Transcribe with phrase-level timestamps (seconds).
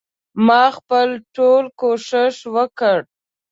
[0.45, 2.97] ما خپل ټول کوښښ وکړ.